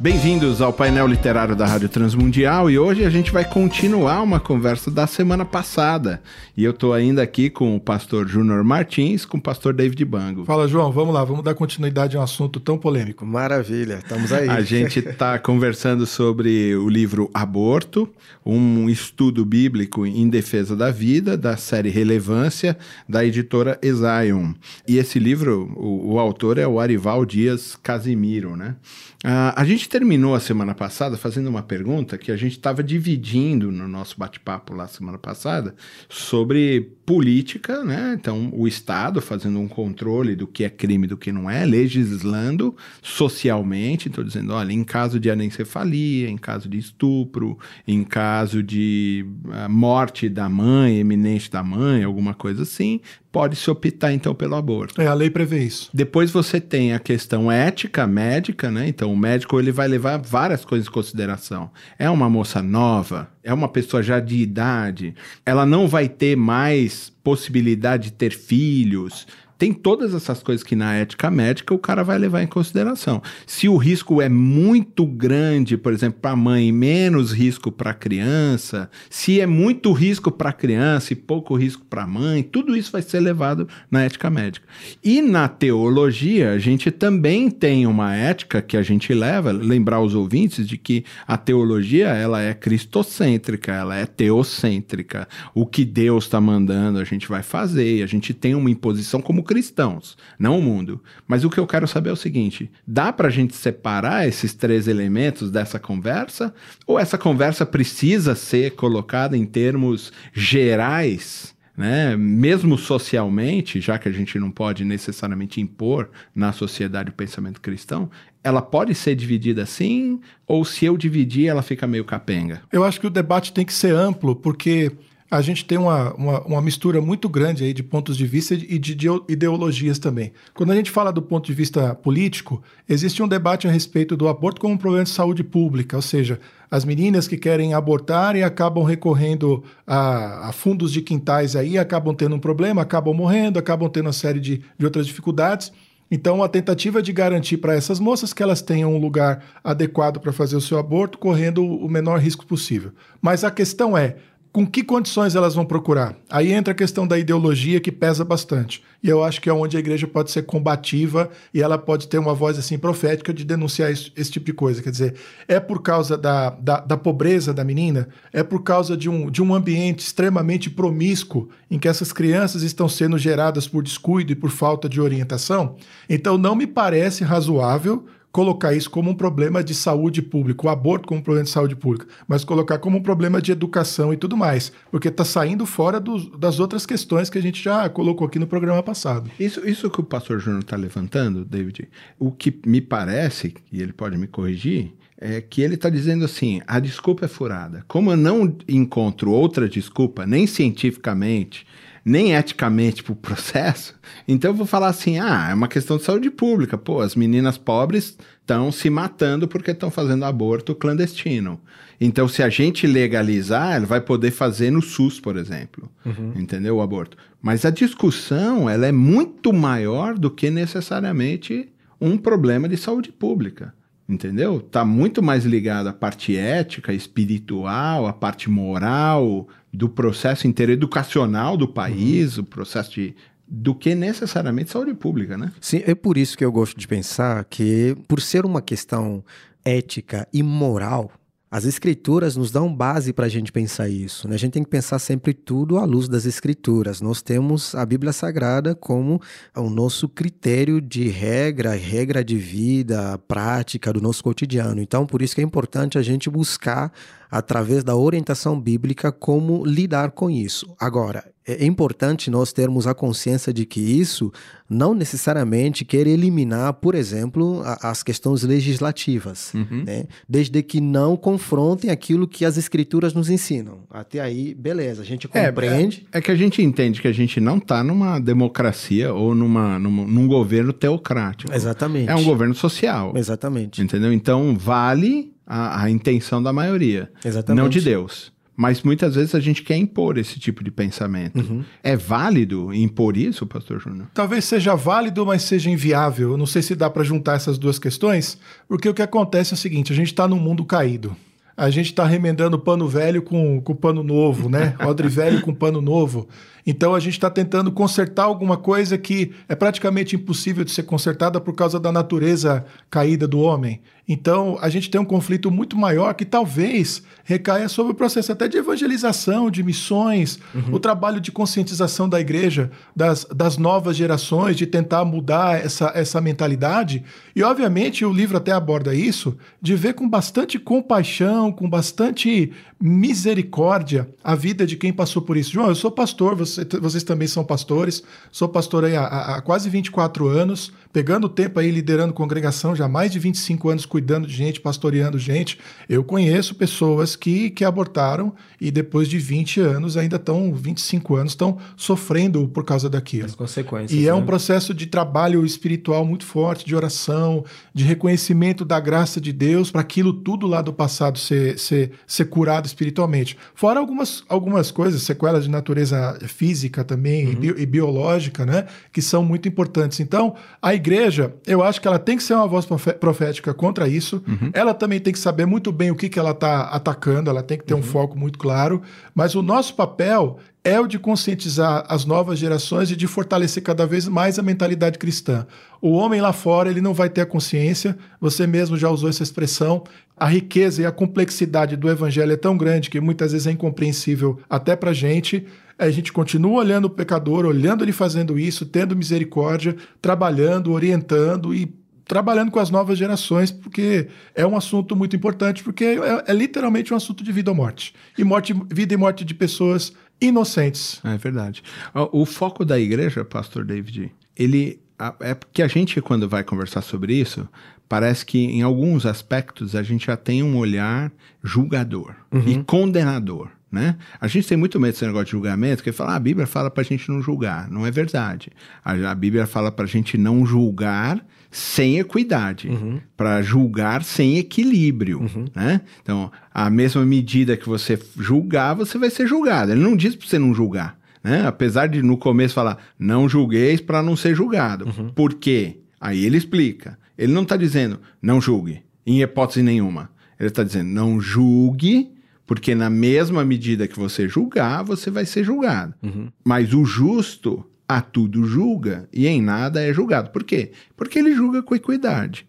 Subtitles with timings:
[0.00, 4.92] Bem-vindos ao painel literário da Rádio Transmundial e hoje a gente vai continuar uma conversa
[4.92, 6.22] da semana passada.
[6.56, 10.44] E eu estou ainda aqui com o pastor Júnior Martins, com o pastor David Bango.
[10.44, 13.26] Fala, João, vamos lá, vamos dar continuidade a um assunto tão polêmico.
[13.26, 14.48] Maravilha, estamos aí.
[14.48, 18.08] A gente está conversando sobre o livro Aborto,
[18.46, 22.78] um estudo bíblico em defesa da vida, da série Relevância,
[23.08, 24.52] da editora Ezion.
[24.86, 28.76] E esse livro, o, o autor é o Arival Dias Casimiro, né?
[29.24, 33.72] Uh, a gente terminou a semana passada fazendo uma pergunta que a gente estava dividindo
[33.72, 35.74] no nosso bate-papo lá semana passada
[36.08, 38.14] sobre política, né?
[38.18, 41.64] Então, o Estado fazendo um controle do que é crime e do que não é,
[41.64, 48.62] legislando socialmente, estou dizendo, olha, em caso de anencefalia, em caso de estupro, em caso
[48.62, 53.00] de uh, morte da mãe, eminente da mãe, alguma coisa assim,
[53.32, 55.00] pode se optar então pelo aborto.
[55.00, 55.90] É, a lei prevê isso.
[55.92, 58.88] Depois você tem a questão ética médica, né?
[58.88, 61.70] Então o médico ele vai levar várias coisas em consideração.
[61.96, 65.14] É uma moça nova, é uma pessoa já de idade,
[65.46, 69.24] ela não vai ter mais possibilidade de ter filhos,
[69.58, 73.20] tem todas essas coisas que na ética médica o cara vai levar em consideração.
[73.44, 77.94] Se o risco é muito grande, por exemplo, para a mãe, menos risco para a
[77.94, 82.76] criança, se é muito risco para a criança e pouco risco para a mãe, tudo
[82.76, 84.66] isso vai ser levado na ética médica.
[85.02, 90.14] E na teologia, a gente também tem uma ética que a gente leva, lembrar os
[90.14, 95.26] ouvintes de que a teologia ela é cristocêntrica, ela é teocêntrica.
[95.52, 99.47] O que Deus está mandando, a gente vai fazer, a gente tem uma imposição como
[99.48, 101.02] cristãos, não o mundo.
[101.26, 104.54] Mas o que eu quero saber é o seguinte: dá para a gente separar esses
[104.54, 106.54] três elementos dessa conversa?
[106.86, 111.56] Ou essa conversa precisa ser colocada em termos gerais?
[111.74, 112.16] Né?
[112.16, 118.10] Mesmo socialmente, já que a gente não pode necessariamente impor na sociedade o pensamento cristão,
[118.42, 122.62] ela pode ser dividida assim, ou se eu dividir, ela fica meio capenga?
[122.72, 124.90] Eu acho que o debate tem que ser amplo, porque
[125.30, 128.78] a gente tem uma, uma, uma, mistura muito grande aí de pontos de vista e
[128.78, 130.32] de ideologias também.
[130.54, 134.26] Quando a gente fala do ponto de vista político, existe um debate a respeito do
[134.26, 136.40] aborto como um problema de saúde pública, ou seja,
[136.70, 142.14] as meninas que querem abortar e acabam recorrendo a, a fundos de quintais aí, acabam
[142.14, 145.70] tendo um problema, acabam morrendo, acabam tendo uma série de, de outras dificuldades.
[146.10, 150.32] Então, a tentativa de garantir para essas moças que elas tenham um lugar adequado para
[150.32, 152.92] fazer o seu aborto, correndo o menor risco possível.
[153.20, 154.16] Mas a questão é:
[154.52, 156.16] com que condições elas vão procurar?
[156.30, 158.82] Aí entra a questão da ideologia que pesa bastante.
[159.02, 162.18] E eu acho que é onde a igreja pode ser combativa e ela pode ter
[162.18, 164.82] uma voz assim profética de denunciar esse, esse tipo de coisa.
[164.82, 165.14] Quer dizer,
[165.46, 168.08] é por causa da, da, da, pobreza da menina?
[168.32, 172.88] É por causa de um, de um ambiente extremamente promíscuo em que essas crianças estão
[172.88, 175.76] sendo geradas por descuido e por falta de orientação?
[176.08, 178.06] Então não me parece razoável
[178.38, 181.74] colocar isso como um problema de saúde pública, o aborto como um problema de saúde
[181.74, 185.98] pública, mas colocar como um problema de educação e tudo mais, porque está saindo fora
[185.98, 189.28] do, das outras questões que a gente já colocou aqui no programa passado.
[189.40, 193.92] Isso, isso que o pastor Júnior está levantando, David, o que me parece, e ele
[193.92, 197.84] pode me corrigir, é que ele está dizendo assim: a desculpa é furada.
[197.88, 201.66] Como eu não encontro outra desculpa, nem cientificamente,
[202.08, 203.94] nem eticamente para o processo,
[204.26, 206.78] então eu vou falar assim: ah, é uma questão de saúde pública.
[206.78, 211.60] Pô, as meninas pobres estão se matando porque estão fazendo aborto clandestino.
[212.00, 215.90] Então, se a gente legalizar, ele vai poder fazer no SUS, por exemplo.
[216.06, 216.32] Uhum.
[216.36, 216.76] Entendeu?
[216.76, 217.16] O aborto.
[217.42, 221.68] Mas a discussão ela é muito maior do que necessariamente
[222.00, 223.74] um problema de saúde pública
[224.08, 224.56] entendeu?
[224.56, 231.68] Está muito mais ligado à parte ética, espiritual, à parte moral do processo intereducacional do
[231.68, 232.44] país, uhum.
[232.44, 233.14] o processo de
[233.50, 235.50] do que necessariamente saúde pública, né?
[235.58, 239.24] Sim, é por isso que eu gosto de pensar que, por ser uma questão
[239.64, 241.10] ética e moral,
[241.50, 244.28] as escrituras nos dão base para a gente pensar isso.
[244.28, 244.34] Né?
[244.34, 247.00] A gente tem que pensar sempre tudo à luz das escrituras.
[247.00, 249.20] Nós temos a Bíblia Sagrada como
[249.56, 254.80] o nosso critério de regra, regra de vida, prática do nosso cotidiano.
[254.80, 256.92] Então, por isso que é importante a gente buscar,
[257.30, 260.74] através da orientação bíblica, como lidar com isso.
[260.78, 264.30] Agora, é importante nós termos a consciência de que isso
[264.68, 269.84] não necessariamente quer eliminar, por exemplo, a, as questões legislativas, uhum.
[269.86, 270.04] né?
[270.28, 273.78] desde que não confrontem aquilo que as escrituras nos ensinam.
[273.90, 276.06] Até aí, beleza, a gente é, compreende.
[276.12, 279.34] É, é, é que a gente entende que a gente não está numa democracia ou
[279.34, 281.52] numa, numa, num governo teocrático.
[281.52, 282.10] Exatamente.
[282.10, 283.12] É um governo social.
[283.16, 283.80] Exatamente.
[283.80, 284.12] Entendeu?
[284.12, 287.62] Então, vale a, a intenção da maioria, Exatamente.
[287.62, 288.30] não de Deus.
[288.60, 291.38] Mas muitas vezes a gente quer impor esse tipo de pensamento.
[291.38, 291.62] Uhum.
[291.80, 294.08] É válido impor isso, pastor Júnior?
[294.12, 296.32] Talvez seja válido, mas seja inviável.
[296.32, 299.54] Eu não sei se dá para juntar essas duas questões, porque o que acontece é
[299.54, 301.16] o seguinte: a gente está num mundo caído.
[301.56, 304.74] A gente está remendando pano velho com, com pano novo, né?
[304.84, 306.28] Odre velho com pano novo.
[306.66, 311.40] Então a gente está tentando consertar alguma coisa que é praticamente impossível de ser consertada
[311.40, 313.80] por causa da natureza caída do homem.
[314.08, 318.48] Então, a gente tem um conflito muito maior que talvez recaia sobre o processo até
[318.48, 320.76] de evangelização, de missões, uhum.
[320.76, 326.22] o trabalho de conscientização da igreja, das, das novas gerações, de tentar mudar essa, essa
[326.22, 327.04] mentalidade.
[327.36, 332.50] E, obviamente, o livro até aborda isso, de ver com bastante compaixão, com bastante
[332.80, 335.52] misericórdia a vida de quem passou por isso.
[335.52, 339.68] João, eu sou pastor, você, vocês também são pastores, sou pastor aí há, há quase
[339.68, 344.34] 24 anos, pegando tempo aí liderando congregação já há mais de 25 anos cuidando de
[344.34, 345.58] gente, pastoreando gente.
[345.88, 351.32] Eu conheço pessoas que, que abortaram e depois de 20 anos ainda estão, 25 anos,
[351.32, 353.26] estão sofrendo por causa daquilo.
[353.26, 353.92] As consequências.
[353.92, 354.08] E né?
[354.08, 354.26] é um né?
[354.26, 357.44] processo de trabalho espiritual muito forte, de oração,
[357.74, 362.26] de reconhecimento da graça de Deus para aquilo tudo lá do passado ser, ser, ser
[362.26, 363.36] curado espiritualmente.
[363.54, 367.32] Fora algumas, algumas coisas, sequelas de natureza física também uhum.
[367.32, 368.66] e, bi, e biológica, né?
[368.92, 370.00] Que são muito importantes.
[370.00, 372.66] Então, a igreja, eu acho que ela tem que ser uma voz
[372.98, 374.22] profética contra isso.
[374.26, 374.50] Uhum.
[374.52, 377.58] Ela também tem que saber muito bem o que, que ela está atacando, ela tem
[377.58, 377.80] que ter uhum.
[377.80, 378.80] um foco muito claro.
[379.14, 383.86] Mas o nosso papel é o de conscientizar as novas gerações e de fortalecer cada
[383.86, 385.46] vez mais a mentalidade cristã.
[385.80, 389.22] O homem lá fora, ele não vai ter a consciência, você mesmo já usou essa
[389.22, 389.84] expressão,
[390.16, 394.40] a riqueza e a complexidade do evangelho é tão grande que muitas vezes é incompreensível
[394.50, 395.46] até para a gente,
[395.78, 401.72] a gente continua olhando o pecador, olhando ele fazendo isso, tendo misericórdia, trabalhando, orientando e
[402.04, 406.92] trabalhando com as novas gerações, porque é um assunto muito importante, porque é, é literalmente
[406.92, 407.94] um assunto de vida ou morte.
[408.16, 411.00] E morte, vida e morte de pessoas inocentes.
[411.04, 411.62] É verdade.
[411.94, 414.80] O, o foco da igreja, pastor David, ele
[415.20, 417.48] é porque a gente, quando vai conversar sobre isso,
[417.88, 422.42] parece que em alguns aspectos a gente já tem um olhar julgador uhum.
[422.46, 423.50] e condenador.
[423.70, 423.96] Né?
[424.18, 426.70] A gente tem muito medo desse negócio de julgamento, que fala, ah, a Bíblia fala
[426.70, 427.70] para a gente não julgar.
[427.70, 428.50] Não é verdade.
[428.82, 433.00] A, a Bíblia fala para a gente não julgar sem equidade, uhum.
[433.16, 435.20] para julgar sem equilíbrio.
[435.20, 435.46] Uhum.
[435.54, 435.80] Né?
[436.02, 439.72] Então, a mesma medida que você julgar, você vai ser julgado.
[439.72, 440.98] Ele não diz para você não julgar.
[441.22, 441.46] Né?
[441.46, 444.86] Apesar de no começo falar, não julgueis para não ser julgado.
[444.86, 445.10] Uhum.
[445.10, 445.80] Por quê?
[446.00, 446.98] Aí ele explica.
[447.16, 450.10] Ele não está dizendo, não julgue, em hipótese nenhuma.
[450.38, 452.12] Ele está dizendo, não julgue
[452.48, 455.94] porque na mesma medida que você julgar, você vai ser julgado.
[456.02, 456.30] Uhum.
[456.42, 460.30] Mas o justo a tudo julga e em nada é julgado.
[460.30, 460.72] Por quê?
[460.96, 462.47] Porque ele julga com equidade.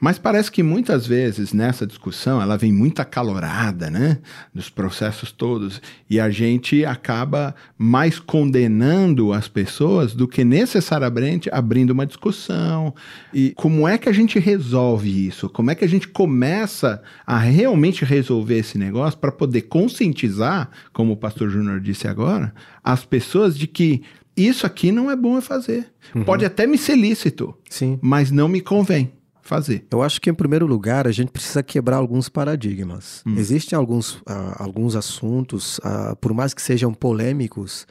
[0.00, 4.18] Mas parece que muitas vezes nessa discussão ela vem muito acalorada, né?
[4.54, 5.82] Dos processos todos.
[6.08, 12.94] E a gente acaba mais condenando as pessoas do que necessariamente abrindo uma discussão.
[13.34, 15.50] E como é que a gente resolve isso?
[15.50, 21.12] Como é que a gente começa a realmente resolver esse negócio para poder conscientizar, como
[21.12, 24.02] o pastor Júnior disse agora, as pessoas de que
[24.34, 25.92] isso aqui não é bom eu fazer.
[26.14, 26.24] Uhum.
[26.24, 27.98] Pode até me ser lícito, Sim.
[28.00, 29.12] mas não me convém
[29.50, 29.84] fazer?
[29.90, 33.22] Eu acho que, em primeiro lugar, a gente precisa quebrar alguns paradigmas.
[33.26, 33.34] Hum.
[33.36, 37.84] Existem alguns, uh, alguns assuntos, uh, por mais que sejam polêmicos,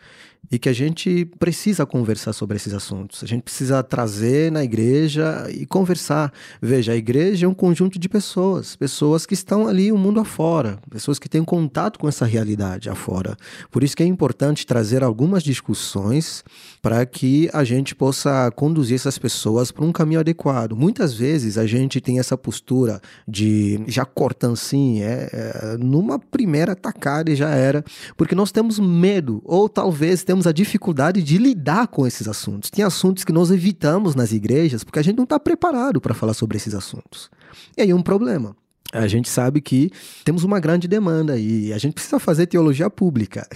[0.51, 3.23] e que a gente precisa conversar sobre esses assuntos.
[3.23, 6.33] A gente precisa trazer na igreja e conversar.
[6.61, 10.79] Veja, a igreja é um conjunto de pessoas, pessoas que estão ali o mundo afora,
[10.89, 13.37] pessoas que têm contato com essa realidade afora.
[13.69, 16.43] Por isso que é importante trazer algumas discussões
[16.81, 20.75] para que a gente possa conduzir essas pessoas para um caminho adequado.
[20.75, 26.75] Muitas vezes a gente tem essa postura de já cortando sim, é, é, numa primeira
[26.75, 27.83] tacada já era,
[28.17, 32.69] porque nós temos medo, ou talvez temos a dificuldade de lidar com esses assuntos.
[32.69, 36.35] Tem assuntos que nós evitamos nas igrejas porque a gente não está preparado para falar
[36.35, 37.31] sobre esses assuntos.
[37.75, 38.55] E aí um problema
[38.93, 39.91] a gente sabe que
[40.23, 43.47] temos uma grande demanda e a gente precisa fazer teologia pública.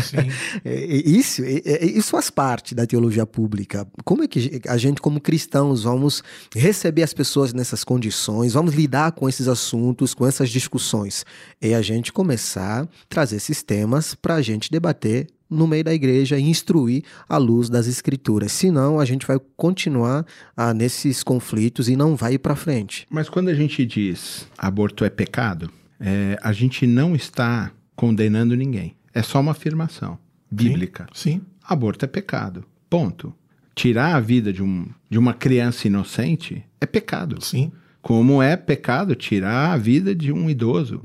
[1.04, 3.86] isso, isso faz parte da teologia pública.
[4.02, 6.22] Como é que a gente, como cristãos, vamos
[6.54, 11.24] receber as pessoas nessas condições, vamos lidar com esses assuntos, com essas discussões?
[11.60, 15.94] É a gente começar a trazer esses temas para a gente debater no meio da
[15.94, 18.52] igreja e instruir à luz das escrituras.
[18.52, 20.26] Senão, a gente vai continuar
[20.56, 23.06] ah, nesses conflitos e não vai ir para frente.
[23.10, 28.94] Mas quando a gente diz aborto é pecado, é, a gente não está condenando ninguém.
[29.12, 30.18] É só uma afirmação
[30.50, 31.06] bíblica.
[31.12, 31.40] Sim.
[31.64, 32.64] Aborto é pecado.
[32.88, 33.34] Ponto.
[33.74, 37.42] Tirar a vida de, um, de uma criança inocente é pecado.
[37.42, 37.70] Sim.
[38.00, 41.00] Como é pecado tirar a vida de um idoso,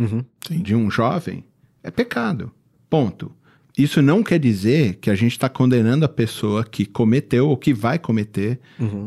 [0.48, 0.62] Sim.
[0.62, 1.44] de um jovem.
[1.84, 2.52] É pecado.
[2.90, 3.32] Ponto.
[3.78, 7.74] Isso não quer dizer que a gente está condenando a pessoa que cometeu ou que
[7.74, 8.60] vai cometer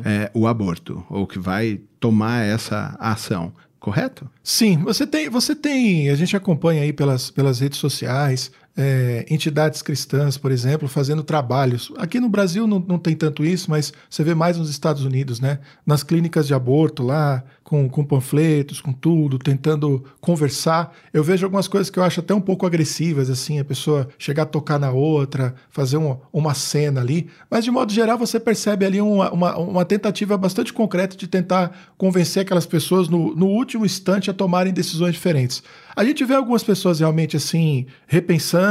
[0.04, 3.52] é, o aborto, ou que vai tomar essa ação.
[3.78, 4.28] Correto?
[4.42, 9.80] Sim, você tem, você tem, a gente acompanha aí pelas, pelas redes sociais, é, entidades
[9.80, 11.90] cristãs, por exemplo, fazendo trabalhos.
[11.96, 15.40] Aqui no Brasil não, não tem tanto isso, mas você vê mais nos Estados Unidos,
[15.40, 15.60] né?
[15.86, 20.94] Nas clínicas de aborto lá, com, com panfletos, com tudo, tentando conversar.
[21.12, 24.44] Eu vejo algumas coisas que eu acho até um pouco agressivas, assim, a pessoa chegar
[24.44, 27.28] a tocar na outra, fazer uma, uma cena ali.
[27.50, 31.94] Mas, de modo geral, você percebe ali uma, uma, uma tentativa bastante concreta de tentar
[31.96, 35.62] convencer aquelas pessoas no, no último instante a tomarem decisões diferentes.
[35.96, 38.65] A gente vê algumas pessoas realmente assim, repensando,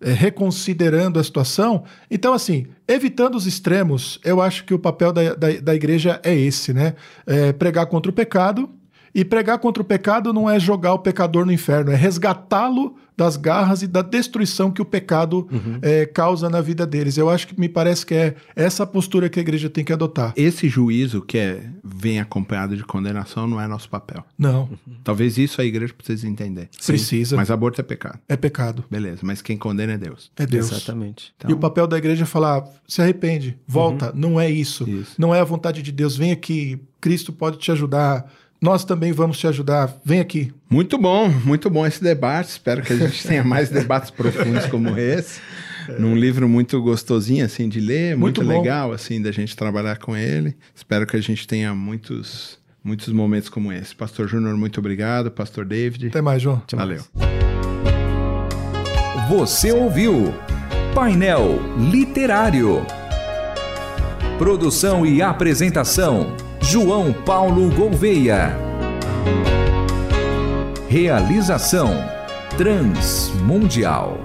[0.00, 1.84] é, reconsiderando a situação.
[2.10, 6.34] Então, assim, evitando os extremos, eu acho que o papel da, da, da igreja é
[6.34, 6.94] esse, né?
[7.26, 8.68] É pregar contra o pecado.
[9.14, 13.36] E pregar contra o pecado não é jogar o pecador no inferno, é resgatá-lo das
[13.36, 15.46] garras e da destruição que o pecado
[15.82, 17.16] é, causa na vida deles.
[17.18, 20.32] Eu acho que me parece que é essa postura que a igreja tem que adotar.
[20.34, 24.24] Esse juízo que é, vem acompanhado de condenação não é nosso papel.
[24.38, 24.70] Não,
[25.04, 26.70] Talvez isso a igreja precise entender.
[26.84, 27.36] Precisa.
[27.36, 28.18] Mas aborto é pecado.
[28.28, 30.30] é pecado, Beleza, mas quem condena é Deus.
[30.36, 30.70] é Deus.
[30.72, 31.34] Exatamente.
[31.46, 34.88] E o papel da igreja é falar: se arrepende, volta, não é isso.
[34.88, 35.14] Isso.
[35.18, 36.16] Não é a vontade de Deus.
[36.16, 38.26] Vem aqui, Cristo pode te ajudar.
[38.62, 39.92] Nós também vamos te ajudar.
[40.04, 40.52] Vem aqui.
[40.70, 42.50] Muito bom, muito bom esse debate.
[42.50, 45.40] Espero que a gente tenha mais debates profundos como esse.
[45.98, 50.16] Num livro muito gostosinho assim de ler, muito, Muito legal assim da gente trabalhar com
[50.16, 50.56] ele.
[50.72, 53.96] Espero que a gente tenha muitos muitos momentos como esse.
[53.96, 55.28] Pastor Júnior, muito obrigado.
[55.28, 56.06] Pastor David.
[56.06, 56.62] Até mais, João.
[56.72, 57.02] Valeu.
[59.28, 60.32] Você ouviu
[60.94, 61.58] Painel
[61.90, 62.86] Literário.
[64.38, 66.36] Produção e apresentação:
[66.72, 68.56] João Paulo Gouveia.
[70.88, 71.90] Realização:
[72.56, 74.16] Transmundial.